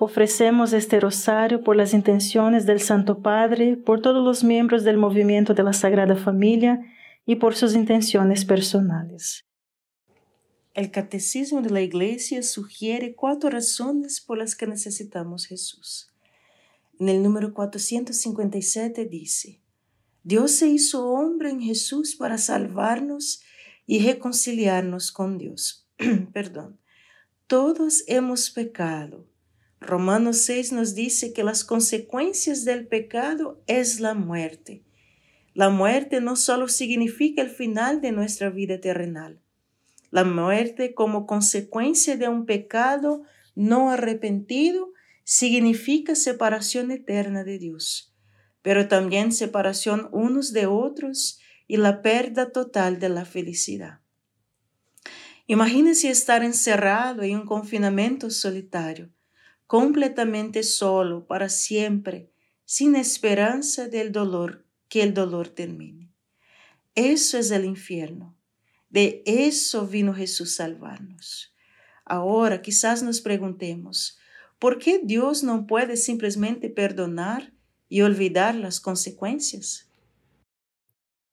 [0.00, 5.54] Ofrecemos este rosario por las intenciones del Santo Padre, por todos los miembros del movimiento
[5.54, 6.80] de la Sagrada Familia
[7.26, 9.44] y por sus intenciones personales.
[10.74, 16.12] El Catecismo de la Iglesia sugiere cuatro razones por las que necesitamos Jesús.
[16.98, 19.60] En el número 457 dice,
[20.24, 23.42] Dios se hizo hombre en Jesús para salvarnos
[23.86, 25.86] y reconciliarnos con Dios.
[26.32, 26.80] Perdón.
[27.46, 29.26] Todos hemos pecado
[29.86, 34.82] Romanos 6 nos dice que las consecuencias del pecado es la muerte.
[35.52, 39.40] La muerte no solo significa el final de nuestra vida terrenal.
[40.10, 43.22] La muerte como consecuencia de un pecado
[43.54, 48.14] no arrepentido significa separación eterna de Dios,
[48.62, 54.00] pero también separación unos de otros y la pérdida total de la felicidad.
[55.46, 59.13] Imagínese estar encerrado en un confinamiento solitario
[59.74, 62.30] completamente solo para siempre,
[62.64, 66.12] sin esperanza del dolor, que el dolor termine.
[66.94, 68.36] Eso es el infierno.
[68.88, 71.52] De eso vino Jesús salvarnos.
[72.04, 74.16] Ahora quizás nos preguntemos,
[74.60, 77.52] ¿por qué Dios no puede simplemente perdonar
[77.88, 79.90] y olvidar las consecuencias?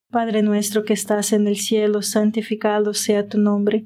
[0.10, 3.86] Padre nuestro que estás en el cielo, santificado sea tu nombre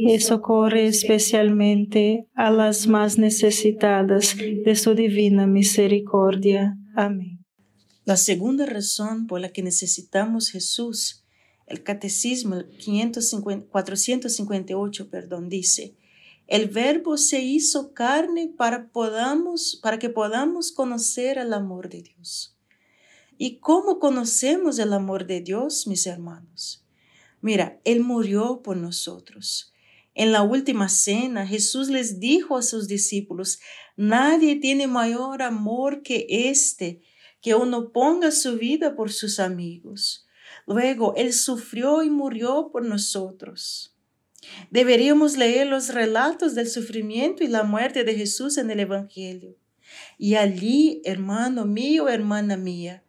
[0.00, 6.78] y socorre especialmente a las más necesitadas de su divina misericordia.
[6.94, 7.44] Amén.
[8.04, 11.24] La segunda razón por la que necesitamos Jesús,
[11.66, 12.62] el Catecismo
[13.70, 15.96] 458, perdón, dice,
[16.46, 22.56] el Verbo se hizo carne para, podamos, para que podamos conocer el amor de Dios.
[23.36, 26.86] ¿Y cómo conocemos el amor de Dios, mis hermanos?
[27.40, 29.72] Mira, Él murió por nosotros.
[30.18, 33.60] En la última cena, Jesús les dijo a sus discípulos,
[33.96, 37.02] nadie tiene mayor amor que este,
[37.40, 40.26] que uno ponga su vida por sus amigos.
[40.66, 43.94] Luego, Él sufrió y murió por nosotros.
[44.72, 49.54] Deberíamos leer los relatos del sufrimiento y la muerte de Jesús en el Evangelio.
[50.18, 53.04] Y allí, hermano mío, hermana mía,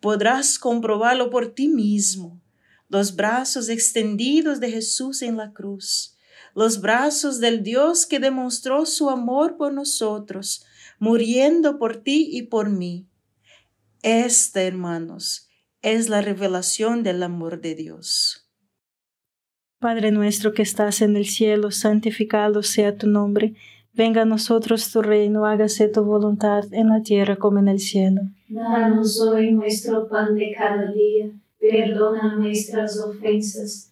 [0.00, 2.40] podrás comprobarlo por ti mismo.
[2.88, 6.12] Los brazos extendidos de Jesús en la cruz
[6.54, 10.64] los brazos del Dios que demostró su amor por nosotros,
[10.98, 13.08] muriendo por ti y por mí.
[14.02, 15.48] Esta, hermanos,
[15.80, 18.48] es la revelación del amor de Dios.
[19.78, 23.54] Padre nuestro que estás en el cielo, santificado sea tu nombre.
[23.92, 28.22] Venga a nosotros tu reino, hágase tu voluntad en la tierra como en el cielo.
[28.48, 33.91] Danos hoy nuestro pan de cada día, perdona nuestras ofensas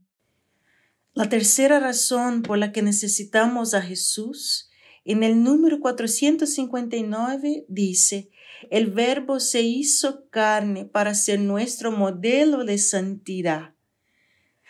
[1.13, 4.69] La tercera razón por la que necesitamos a Jesús,
[5.03, 8.29] en el número 459 dice,
[8.69, 13.73] el verbo se hizo carne para ser nuestro modelo de santidad.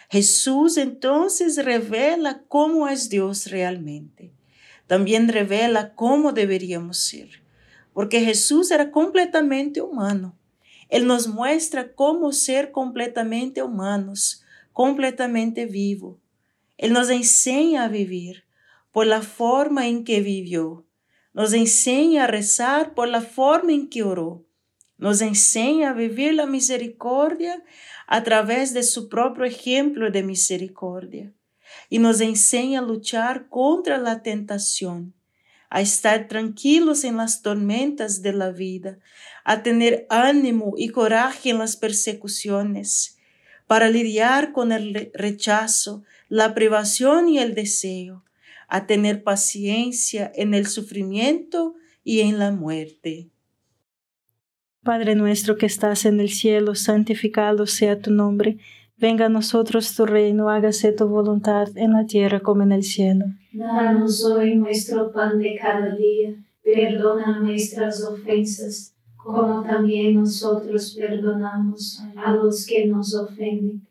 [0.10, 4.34] Jesús entonces revela cómo es Dios realmente.
[4.88, 7.44] También revela cómo deberíamos ser,
[7.94, 10.36] porque Jesús era completamente humano.
[10.90, 14.44] Él nos muestra cómo ser completamente humanos,
[14.74, 16.20] completamente vivo
[16.82, 18.44] él nos enseña a vivir
[18.92, 20.84] por la forma en que vivió.
[21.32, 24.44] Nos enseña a rezar por la forma en que oró.
[24.98, 27.64] Nos enseña a vivir la misericordia
[28.08, 31.32] a través de su propio ejemplo de misericordia.
[31.88, 35.14] Y nos enseña a luchar contra la tentación,
[35.70, 38.98] a estar tranquilos en las tormentas de la vida,
[39.44, 43.20] a tener ánimo y coraje en las persecuciones,
[43.68, 48.24] para lidiar con el rechazo, la privación y el deseo,
[48.70, 53.30] a tener paciencia en el sufrimiento y en la muerte.
[54.82, 58.60] Padre nuestro que estás en el cielo, santificado sea tu nombre.
[58.96, 63.26] Venga a nosotros tu reino, hágase tu voluntad en la tierra como en el cielo.
[63.52, 66.34] Danos hoy nuestro pan de cada día,
[66.64, 73.91] perdona nuestras ofensas, como también nosotros perdonamos a los que nos ofenden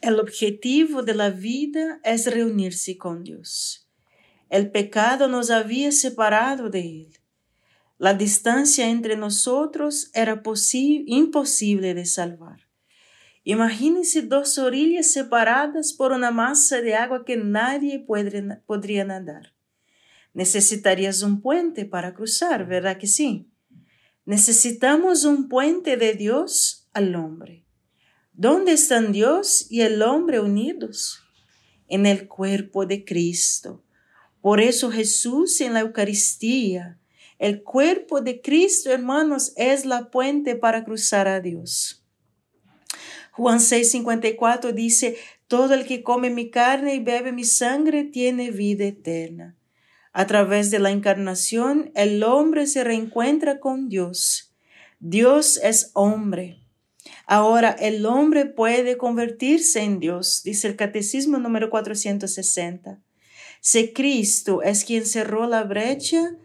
[0.00, 3.88] El objetivo de la vida es reunirse con Dios.
[4.48, 7.18] El pecado nos había separado de Él.
[7.98, 10.40] La distancia entre nosotros era
[11.06, 12.68] imposible de salvar.
[13.42, 19.52] Imagínense dos orillas separadas por una masa de agua que nadie podría nadar.
[20.32, 23.50] Necesitarías un puente para cruzar, ¿verdad que sí?
[24.24, 27.67] Necesitamos un puente de Dios al hombre.
[28.40, 31.24] ¿Dónde están Dios y el hombre unidos?
[31.88, 33.82] En el cuerpo de Cristo.
[34.40, 37.00] Por eso Jesús en la Eucaristía,
[37.40, 42.04] el cuerpo de Cristo, hermanos, es la puente para cruzar a Dios.
[43.32, 45.16] Juan 6:54 dice,
[45.48, 49.56] todo el que come mi carne y bebe mi sangre tiene vida eterna.
[50.12, 54.54] A través de la encarnación, el hombre se reencuentra con Dios.
[55.00, 56.57] Dios es hombre.
[57.30, 63.02] Ahora el hombre puede convertirse en Dios, dice el Catecismo número 460.
[63.60, 66.36] Si Cristo es quien cerró la brecha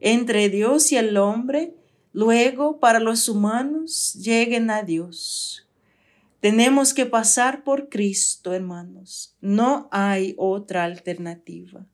[0.00, 1.76] entre Dios y el hombre,
[2.12, 5.68] luego para los humanos lleguen a Dios.
[6.40, 9.36] Tenemos que pasar por Cristo, hermanos.
[9.40, 11.86] No hay otra alternativa.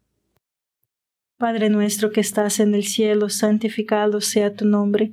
[1.37, 5.13] Padre nuestro que estás en el cielo, santificado sea tu nombre.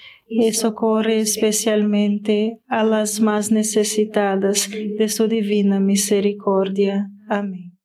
[0.33, 7.11] y socorre especialmente a las más necesitadas de su divina misericordia.
[7.27, 7.77] Amén.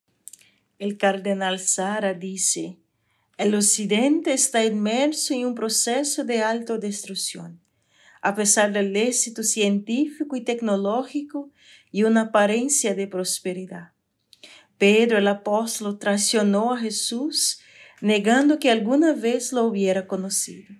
[0.79, 2.77] El cardenal Sara dice,
[3.37, 7.59] el occidente está inmerso en un proceso de autodestrucción.
[8.21, 11.51] A pesar del éxito científico y tecnológico
[11.91, 13.91] y una apariencia de prosperidad.
[14.77, 17.59] Pedro el apóstol traicionó a Jesús
[17.99, 20.73] negando que alguna vez lo hubiera conocido.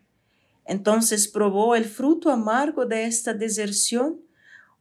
[0.68, 4.22] Entonces probó el fruto amargo de esta deserción,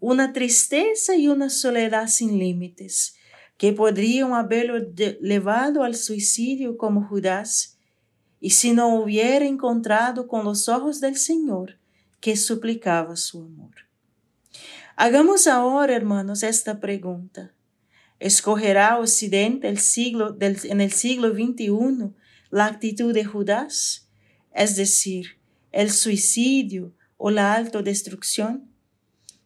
[0.00, 3.14] una tristeza y una soledad sin límites,
[3.56, 7.78] que podrían haberlo llevado al suicidio como Judas,
[8.40, 11.78] y si no hubiera encontrado con los ojos del Señor
[12.20, 13.74] que suplicaba su amor.
[14.96, 17.52] Hagamos ahora, hermanos, esta pregunta.
[18.18, 22.14] ¿Escogerá Occidente el siglo del, en el siglo XXI
[22.50, 24.08] la actitud de Judas?
[24.54, 25.38] Es decir,
[25.72, 28.70] el suicidio o la autodestrucción?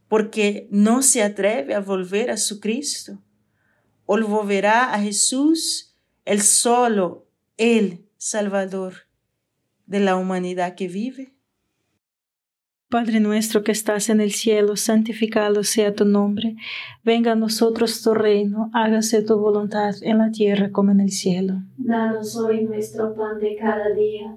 [0.09, 3.23] Porque no se atreve a volver a su Cristo
[4.07, 8.95] o volverá a Jesús, el solo, el Salvador
[9.87, 11.33] de la humanidad que vive.
[12.89, 16.57] Padre nuestro que estás en el cielo, santificado sea tu nombre,
[17.05, 21.63] venga a nosotros tu reino, hágase tu voluntad en la tierra como en el cielo.
[21.77, 24.37] Danos hoy nuestro pan de cada día,